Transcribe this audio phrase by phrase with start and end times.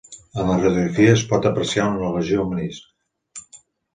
[0.43, 3.53] En la radiografia es pot apreciar una lesió al menisc.